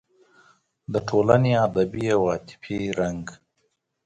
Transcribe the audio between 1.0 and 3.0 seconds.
ټولنې ادبي او عاطفي